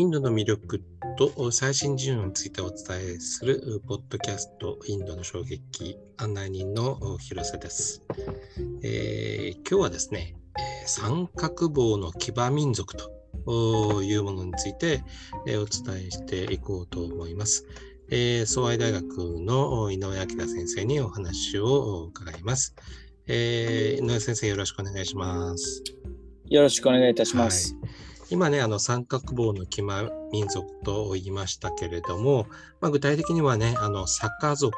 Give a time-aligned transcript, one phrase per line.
[0.00, 0.82] インドの魅力
[1.18, 8.02] と最新事情についてお伝えするポッドキャストインドの衝撃案内人の広瀬です、
[8.82, 10.36] えー、今日はですね
[10.86, 12.94] 三角棒の騎馬民族
[13.44, 15.04] というものについて
[15.48, 17.66] お伝えしていこうと思います。
[18.10, 19.04] えー、総愛大学
[19.38, 22.74] の井上明先生にお話を伺います。
[23.26, 25.84] えー、井上先生、よろしくお願いします。
[26.46, 27.74] よろしくお願いいたします。
[27.74, 32.46] はい、今ね、あの三角棒の騎馬民族と言いましたけれども、
[32.80, 34.76] まあ、具体的にはね、あの坂族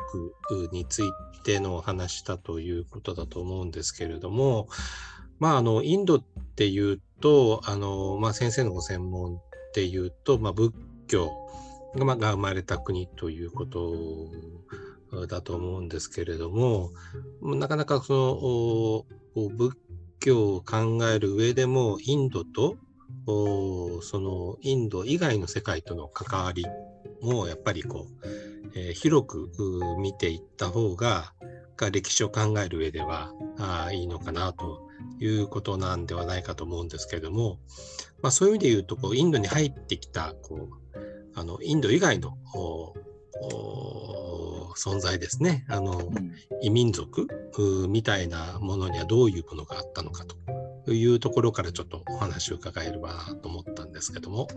[0.73, 1.05] につい
[1.45, 4.69] てのお話だということだと思うんですけれども、
[5.38, 6.25] まあ、あのインドっ
[6.56, 9.41] ていうと、あのまあ、先生のご専門っ
[9.75, 10.73] ていうと、まあ、仏
[11.06, 11.30] 教
[11.95, 13.95] が生まれた国ということ
[15.27, 16.91] だと思うんですけれども、
[17.42, 19.77] なかなかその仏
[20.20, 22.77] 教を考える上でもインドと
[23.27, 26.65] そのインド以外の世界との関わり
[27.20, 28.28] もやっぱりこう、
[28.75, 29.51] えー、広く
[29.98, 31.33] 見ていった方が
[31.77, 34.89] が歴史を考える上ではあいいのかなと
[35.20, 37.59] いうことなんではないかと思うんですけれども、
[38.23, 40.98] まあ、そういう意味で言うとこうインドに入ってきたこう
[41.34, 42.37] あのインド以外の
[44.77, 45.65] 存在ですね。
[45.69, 47.27] あの、うん、異民族
[47.89, 50.37] みたいなものにはどういうものがあったのかと
[50.88, 53.11] いうところからちょっとお話を伺えれば
[53.42, 54.48] と思ったんですけども。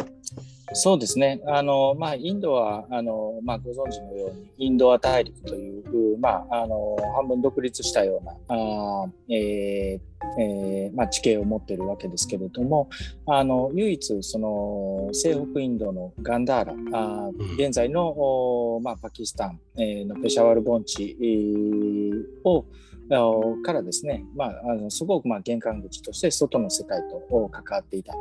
[0.74, 1.42] そうですね。
[1.48, 12.90] あの、まあ、インドは、あの、まあ、ご存知のように、インドア大陸という、まあ、あの、半分独立したような、あえーえーまあ、地形を持っているわけですけれども
[13.26, 22.66] あの唯一その西北インドのガンダーラあ現在の、まあ、パキスタン、えー、のペシャワル盆地、えー、を
[23.64, 28.14] からですね、まあ、あのすごくまあ玄関口として外の世界と関わっていた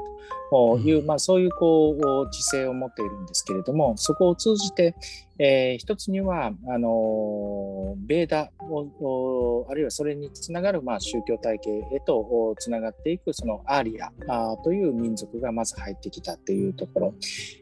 [0.51, 4.95] という、まあ、そういうこう知性を持っているんですけれどもそこを通じて、
[5.39, 17.15] えー、一つにはあのベーダをあるいはそれにつながるまあ宗教体系へとつながっていくそのアーリアあという民族がまず入ってきたっていうところ、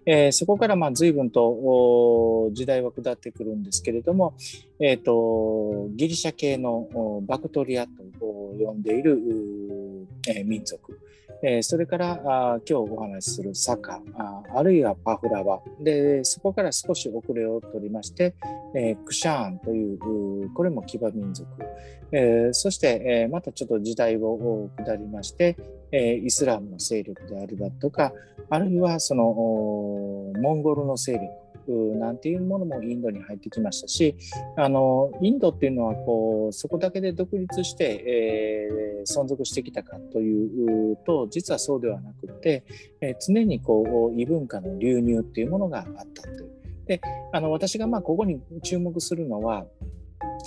[0.06, 4.34] えー、そこからまあ随分と時代は下ってくるんですけれども、
[4.80, 7.90] えーと、ギリシャ系のバクトリアと
[8.22, 9.18] 呼んでいる、
[10.28, 10.98] えー、民族。
[11.44, 15.60] え、それからあ今日お話しするサカああるいはパフラワ。
[15.80, 18.34] でそこから少し遅れを取りまして、
[18.76, 21.48] えー、クシャーンというこれも騎馬民族、
[22.12, 25.56] え、そして、えまたちょっと時代を下りまして、
[25.90, 28.12] えイスラムの勢力であるだとか
[28.48, 31.51] あるいはそのモンゴルの勢力。
[31.70, 34.16] なんていうものもインドに入ってきましたし
[34.56, 42.64] あのインドっていうのはこうそこだけで独立して、えー、存続してきたかというと実はそうではなくて、
[43.00, 46.50] えー、常にこう異文化の流入っていうものがあったという。
[46.86, 47.00] で
[47.32, 49.66] あの私がまあここに注目するのは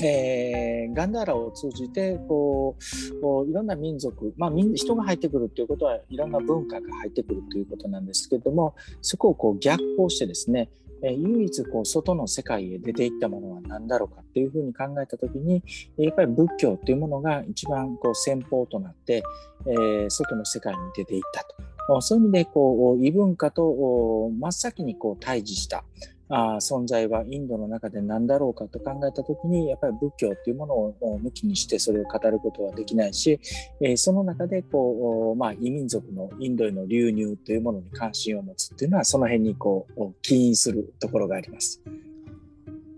[0.03, 10.69] えー、ガンダーラを通じてこうこういろんな民族、まあ、人が入ってくるということはいろんな文化が入ってくるということなんですけれどもそこをこう逆行してですね
[11.01, 15.63] え唯一こう外の世界へ出ていったものは何だろうかっていうふうに考えた時に
[15.97, 19.23] やっぱり仏教っていうものが一番こう先方となって、
[19.67, 22.01] え、外の世界に出ていったと。
[22.01, 25.83] そういう意味でこう異文化と真っ先にこう対峙した。
[26.27, 33.39] あ存在はインドの中で何だろうかと考えた時にやっぱり仏教っていうものを抜きにしてそれを語ることはできないし、
[33.81, 41.81] えー、その中でこう、まあ、異民族のインドへの流入というものに関心を持つっていうのはその辺にこう起因するところがあります。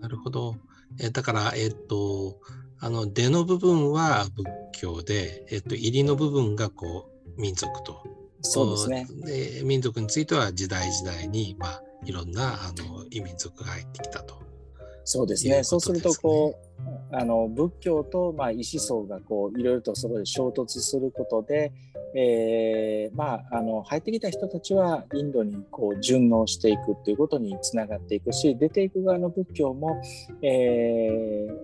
[0.00, 0.56] なるほど。
[1.00, 2.38] えだから、えっ、と
[2.80, 4.26] あの出の部分は
[4.72, 8.02] 仏教で、えっ、と入りの部分がこう民族と。
[8.40, 9.06] そうですね。
[9.24, 14.38] で民族については時代時代に、まあ、いろんなあの異民族が入ってきたと。
[15.04, 15.64] そうですね。
[15.64, 16.67] そうするとこう
[17.10, 21.72] あの仏教とまあ意思層がこういろいろとそこで衝突することで、
[22.14, 30.00] えー、まあ、あの入ってきた人たちはインドにこう順応していくっていうことにつながっていくし出ていく側の仏教も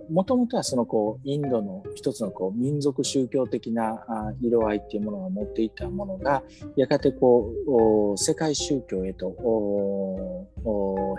[0.09, 4.05] もともとはそのこうインドの一つのこう民族宗教的な
[4.41, 6.43] 色合いっていうものを持っていたものが
[6.75, 9.27] やがてこう世界宗教へと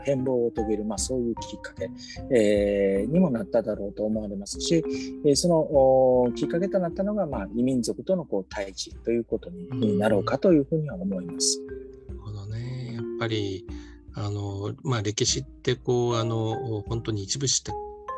[0.05, 1.91] 変貌を遂げる、まあ、そういうきっかけ、
[2.31, 4.85] えー、にもなっただろうと思われますし、
[5.25, 11.61] えそのきっかけとなったのが、まあ、異民族とのこう対峙ということになろうかというふうには思います。
[12.09, 13.67] なるほどねやっぱり
[14.15, 17.63] あの、まあ、歴史ってこうあの本当に一部し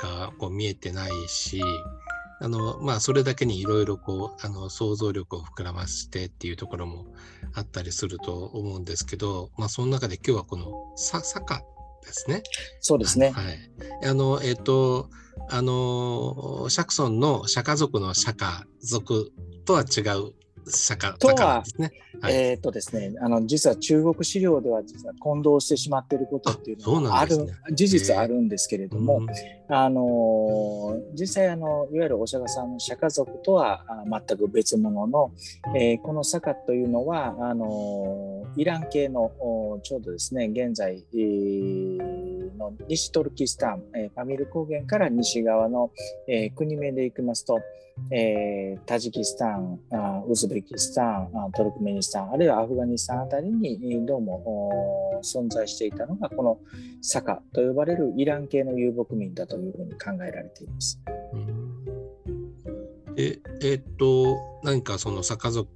[0.00, 1.60] かこう見えてないし
[2.40, 7.06] あの、まあ、それだけにいろいろこう、あの、想像力を膨らましてっていうところも
[7.54, 11.62] あったりすると思うんですけど、まあ、その中で今日はこの、さ、坂
[12.02, 12.42] ですね。
[12.80, 13.30] そうですね。
[13.30, 13.58] はい。
[14.08, 15.10] あの、えっ、ー、と、
[15.50, 19.32] あの、シャクソンの釈迦族の釈迦族
[19.64, 20.32] とは違う
[20.70, 21.90] 釈迦とは、ね。
[22.20, 29.22] はい、えっ、とですね、あの実は中国資料では実は混同してしまっていることっていうのはある、ね、事実あるんですけれども、
[29.68, 33.84] あの実際あのいわゆるお釈迦さんの釈迦族とは
[34.26, 35.32] 全く別物の、
[35.76, 39.30] えー、この釈迦というのはあのイラン系の
[39.82, 42.27] ちょうどですね現在、えー、
[42.58, 45.90] の西トルキスタン、えー、パミル高原から西側の、
[46.26, 47.58] えー、国名でいきますと
[48.12, 56.60] えー、タジキスタンあ、ウズベキスタンあ、トルクメニスタン、あるいはアフガニスタンあたりにどうも存在していたのが、この
[57.02, 61.00] サカと呼ばれるイラン系の遊牧民だというふうに考えられています。
[63.16, 65.68] ええー、っと、何かそのサカ族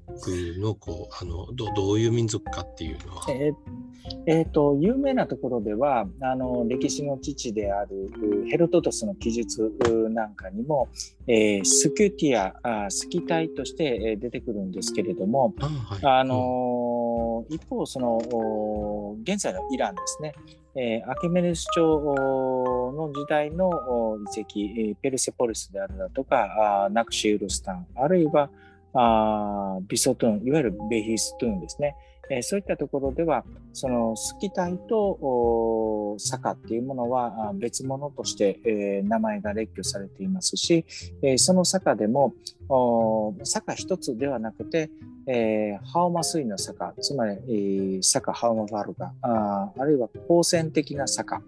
[0.60, 3.26] のこうあのどどういう民族かっていうのは？
[3.32, 3.81] えー
[4.26, 8.10] えーと、有名なところではあの歴史の父である
[8.50, 9.72] ヘロトトスの記述
[10.10, 10.88] なんかにも、
[11.26, 20.34] えー、スキュティアあスキタイとして出てくるんですけれどもあ、はい、あの、うん、一方その現在のイランですね、
[20.74, 23.70] えー、アケメネス朝の時代の
[24.34, 28.50] 遺跡ペルセポリスであるだとかあナクシウルスタンあるいは
[28.94, 31.96] あビソトゥーンいわゆるベヒストゥーンですね。
[32.30, 40.84] えー、そういったところではそのスキタイと坂っていうものは別物として、え、名前が列挙されていますし、
[41.22, 42.34] え、その坂でも
[43.44, 44.90] 坂一つではなくて、
[45.26, 51.42] えー、ハオマ水の坂つまり、えー、ハオマファルガああるいは光線的な坂、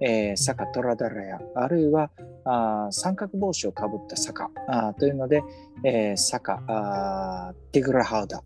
[0.00, 2.10] えー、坂トラダラヤあるいは
[2.44, 5.42] あ三角帽子をかぶった坂あというので、
[5.84, 8.42] えー、ティグラハウダ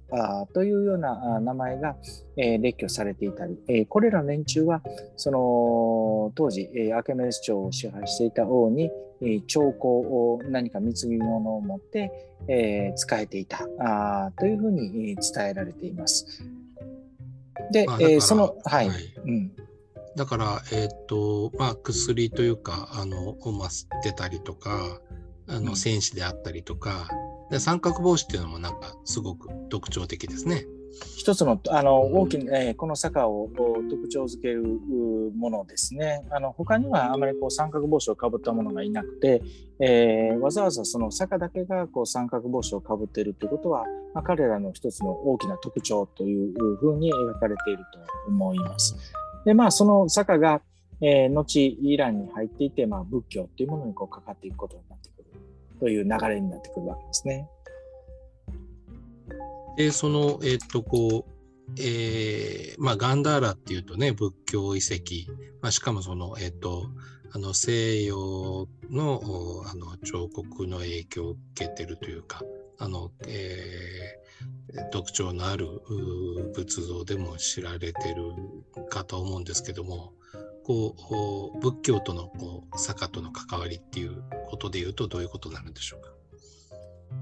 [0.52, 1.96] というような名前が、
[2.36, 4.82] えー、列挙されていたり、えー、これら連中は
[5.16, 8.90] その当時、えー、アケメネス朝を支配していた王に、
[9.20, 12.10] えー、兆候を何か貢ぎ物を持って、
[12.48, 16.42] えー、使えていたあというふうに伝えられています。
[17.70, 19.52] で、えー、その、はい、はい、うん
[20.14, 23.70] だから、えっ、ー、と、まあ、薬というか、あの、をまっ
[24.02, 25.00] てたりとか、
[25.48, 27.08] あの、戦士であったりとか、
[27.52, 30.64] で三角帽子っていうのもなんかすごく特徴的ですね。
[31.16, 33.48] 一つのあの大きな、えー、この坂を
[33.88, 34.62] 特徴づける
[35.36, 36.24] ものですね。
[36.30, 39.42] あの他にはあまりこう三角帽子をかぶったものがいなくて、
[39.78, 43.84] えー、わざわざその坂だけがこう三角帽子をかぶっているということは、
[44.14, 47.98] まあ、彼らの一つの大きな特徴というふうに描かれていると
[48.28, 48.96] 思います。
[49.44, 50.60] でまあその坂が、
[51.00, 55.30] えー、後イランに入っていて、まあ、仏教というものにこうかかっていくことになってくる
[55.80, 57.48] という流れになってくるわけですね。
[59.76, 61.32] で、その、えっ、と、こう、
[61.78, 65.32] えー、まあ、ガンダーラっていうとね、仏教遺跡、
[65.62, 66.90] まあ、しかもその、えっ、と、
[67.34, 69.22] あの西洋の
[69.64, 72.42] あの彫刻の影響を受けてるというか、
[72.78, 75.66] あの、えー、特徴のある
[76.54, 78.34] 仏像でも知られてる
[78.90, 80.12] かと思うんですけども、
[80.62, 80.94] こ
[81.54, 86.11] う仏教とのこう坂との関わりっていうことでいうとどういうことになるんでしょうか？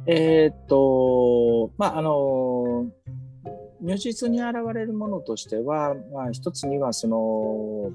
[0.07, 2.87] えー、っと、まあ、あの、
[3.81, 7.93] 如実に現れるものとしては、まあ、一つにはその、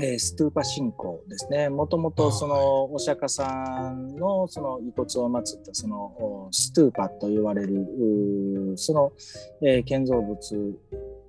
[0.00, 1.68] えー、ストゥーパ信仰ですね。
[1.68, 9.12] もともとそのお釈迦さんのその遺骨を祀ったそのストゥーパと言われるその、
[9.60, 10.36] えー、建造物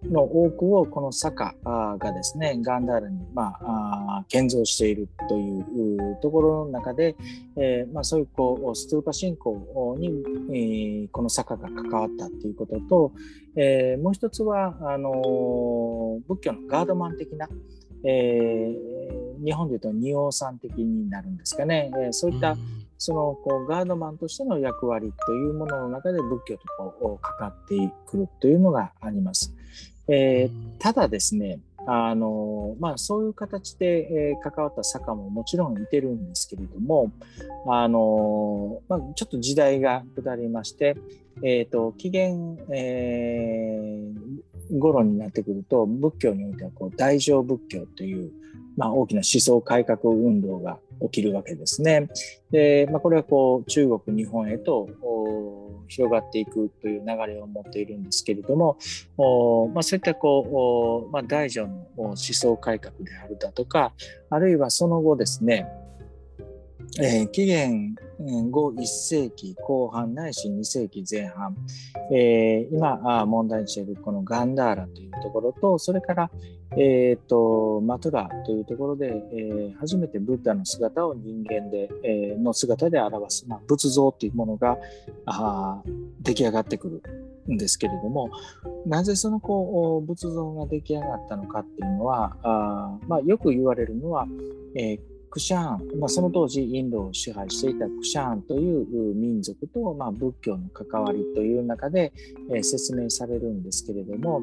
[0.04, 7.16] の多くをこの坂がですねガンダールに、まあ、建造しているというところの中で、
[7.58, 13.14] えーまあ、そういうこうストゥーパ信仰に、えー、この坂が関わったということと、
[13.56, 17.48] えー、もう一つはあの仏教のガードマン的な、
[18.04, 22.56] えー、日本でいうと仁王さん的になるんですかね、えー、そういった、
[22.98, 26.64] そのこうガードマンとしての役割というものの中で仏教と
[27.00, 27.76] こうかかって
[28.06, 29.54] くるというのがあります。
[30.08, 37.12] えー、ただですね、あのまあ、そういう形で、えー、関わった坂ももちろんいてるんですけれども、
[37.68, 40.98] あのまあ、ちょっと時代が下りまして、
[41.42, 48.32] えーと、紀元、えー、頃になってくると仏教においてはこう大乗仏教という、
[48.78, 52.10] まあ、大きな思想改革運動が起きるわけですね。
[52.52, 54.90] で、まあ、これはこう中国日本へと
[55.88, 58.78] 広がっていくという流れを持っているんですけれども、
[59.74, 63.94] まあ、そういったこう、まあ、大乗の思想改革であるだとか
[64.30, 65.68] あるいはその後ですね、
[66.98, 67.96] えー、紀元
[68.52, 71.56] 後1世紀後半ないし2世紀前半、
[72.12, 76.32] えー、今問題にしているこのガンダーラというところとそれから、
[76.72, 84.78] えーと、マトゥラというところで、えー、初めてブッダの姿を人間で、えー、の姿で表す、まあ、仏像というものが
[85.26, 85.82] あ
[86.22, 88.30] 出来上がってくるんですけれども
[88.86, 94.28] なぜそのこう仏像が出来上がったのかっていうのはあ、まあ、よく言われるのは、
[94.76, 95.00] えー
[95.30, 102.12] クシャーン、まあ、その当時インドを支配していたクシャーンという民族と、まあ、仏教の関わりという中で、
[102.52, 104.42] えー、説明されるんですけれども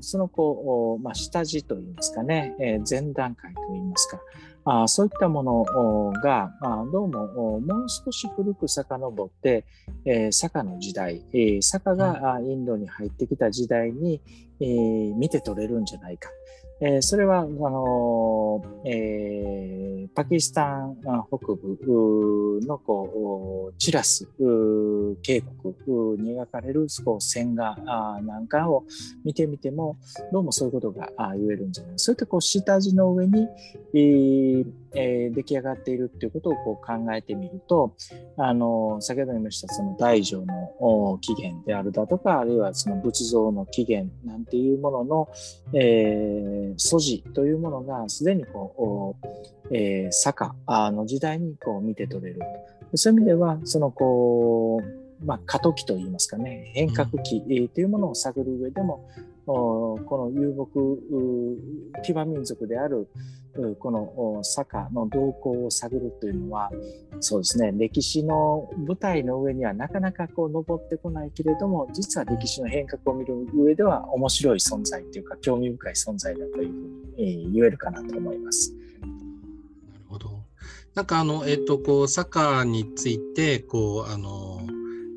[0.00, 4.20] そのこう、まあ、下地といいますかね、えー、前段階といいますか
[4.64, 9.64] あそういったものが、まあ、どうももう少し古く遡って、
[10.04, 14.20] えー、坂の時代、えー、坂がインドに入ってきた時代に、
[14.60, 16.30] えー、見て取れるんじゃないか。
[16.84, 20.96] えー、それはあのえー、パキスタン
[21.28, 24.26] 北部のこうチラス
[25.22, 25.44] 渓谷
[26.20, 27.76] に描かれるこう線画
[28.22, 28.84] なんかを
[29.24, 29.96] 見てみても
[30.32, 31.92] どうもそういうことが言えるんじゃない。
[31.98, 33.46] そういったこう下地の上に、
[33.94, 37.94] えーえー、出来上がっているっていうことをこう考えてみると
[38.36, 45.28] あの先ほど言いましたその大乗の起源であるだとかあるいはその仏像の起源なんていうものの、
[45.74, 49.16] えー素地というものがすでにこ
[49.70, 52.40] う、えー、坂の時代にこう見て取れる。
[52.94, 59.08] そういう意味では、そのこう、まあ、過渡期といいますかね、変革期というものを探る上でも、
[59.46, 60.70] この遊牧
[62.04, 63.08] 騎馬民族である
[63.78, 66.70] この坂の動向を探るというのは
[67.20, 78.72] そうですね歴史の舞台の上にはなかなかこう登ってこないけれども実は歴史の変革を見る上では面白い存在というか興味深い存在だというふうに言えるかなと思います。
[78.72, 80.42] なるほど
[80.94, 84.51] なんかあの、えっ、ー、と、こう、坂について、こう、あの、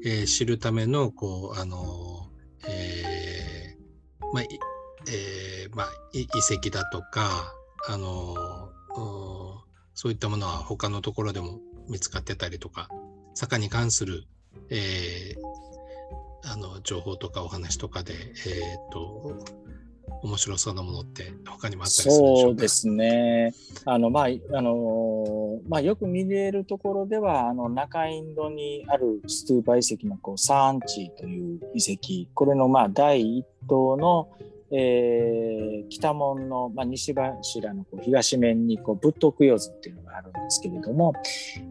[0.05, 2.29] えー、知るための、こう、あの、
[2.67, 7.53] えー、まあ、えー、まあ、遺跡だとか、
[7.87, 8.35] あの
[9.93, 12.89] そういったものは他のところでも見つかってたりとか
[13.35, 14.23] 坂に関する、
[14.71, 19.37] えー、あの情報とかお話とかで、えーと、
[20.23, 22.41] 面白そうなものって他にもあったりするでしょうか？
[22.41, 23.53] そうですね。
[23.85, 24.73] あの、まああの
[25.67, 32.29] まあ、よく見れるところではあの中インドにあるストゥーパ遺跡のこうサーンチーという遺跡。
[32.33, 34.29] これのまあ第一棟の
[34.71, 41.13] えー、北門の、まあ、西柱のこう東面にこう仏徳用図っていうのがあるんですけれども、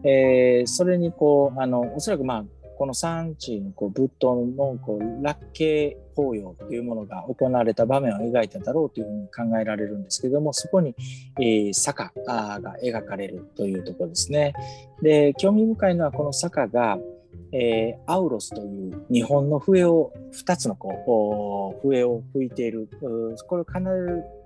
[0.03, 2.45] えー、それにこうあのおそらくまあ
[2.77, 10.95] この産地のこう仏塔のこう落慶法要というものが行われた場面を描いただろうというふうに考えられるんですけどもそこに、
[11.39, 14.53] えー、坂が描かれるというところですね。
[15.01, 16.97] で興味深いのはこの坂が、
[17.51, 23.65] えー、アウロスという日本の笛を2つのこう笛を吹いているこれを奏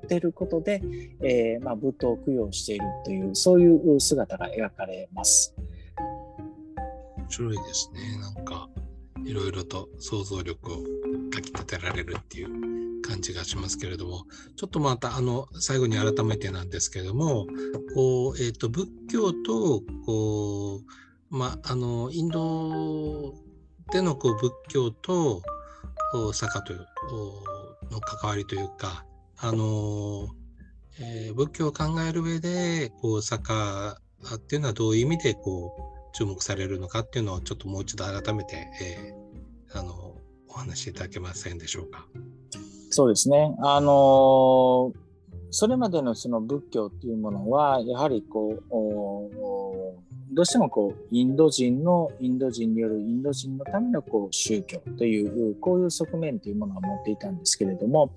[0.08, 0.82] でることで、
[1.22, 5.56] えーまあ、仏塔を供養しているというそういう姿が描かれます。
[7.30, 8.18] 面白いですね。
[8.18, 8.68] なんか
[9.24, 10.78] いろいろと想像力を
[11.32, 14.24] かきたてられるっていう感じがしますけれども。
[14.56, 17.46] ちょっとまたあの最後に改めてなんですけれども
[17.94, 20.82] こう、えーと仏教とこう
[21.30, 23.36] まあ、のインド
[23.92, 25.44] でのこう仏教と
[26.34, 26.80] 釈迦という
[27.92, 29.06] の関わりというか、
[29.38, 30.28] あの
[31.00, 33.94] えー、仏教を考える上でこう釈迦
[34.36, 40.16] っていうのはどういう意味でこう注目されるのかっていうのをちょっともう一度改めて、えー、あの
[40.48, 42.08] お話しいただけませんでしょうか。
[42.90, 43.56] そうですね。
[43.60, 44.94] あの
[45.52, 48.64] それまでのその仏教っていうものはやはりこう
[50.40, 58.14] どうしてもこうインド人のインド人によるインド人のためのこう宗教というこういう側面というものを持っていたんですけれども、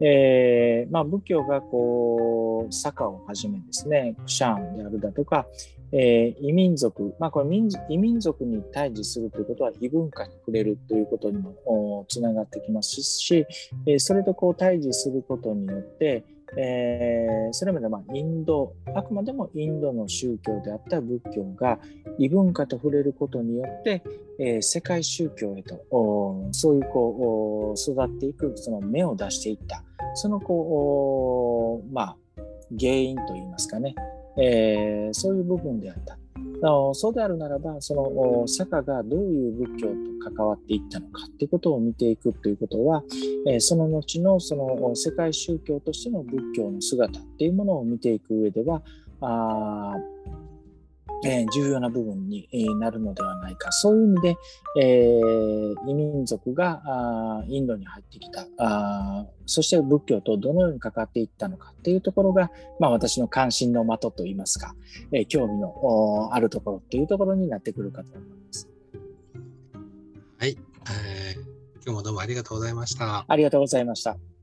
[0.00, 5.44] えー、まあ、仏教がこう坂をはじめですねクシャーンであるだとか、
[5.92, 13.46] えー、異民族、まあ、これ民異民族に対峙するということは異文化に触れるということにもつながってきますし、
[13.86, 16.24] えそれとこう対峙することによって
[16.56, 21.78] えー、それまでまインドあくまでもインドの宗教であった仏教が
[22.18, 24.02] 異文化と触れることによって、
[24.38, 25.84] えー、世界宗教へと
[26.52, 29.82] そういうこう育っていくその芽を出していった
[30.14, 32.16] そのこうまあ
[32.78, 33.94] 原因といいますかね、
[34.38, 36.18] えー、そういう部分であった。
[36.94, 43.02] そうであるならばその坂がどういう仏教と関わっていったのかっていうことを見ていくということは、
[43.60, 48.82] その後のその世界宗教としての仏教の姿っていうものを見ていく上では
[49.20, 49.94] あ
[51.24, 53.72] えー、重要な部分になるのではないか。
[53.72, 54.36] そういう意味で、
[54.80, 64.74] えー、異民族があインドに入ってきたあ、そして仏教とどのように関わっていったのかっていうところが、まあ、私の関心の的といいますか、
[65.12, 68.68] えー、興味のあるところっていうところになってくるかと思います。
[70.38, 70.58] はい、
[70.90, 71.42] えー、
[71.76, 73.24] 今日もどうもありがとうございました。
[73.26, 74.35] ありがとうございました。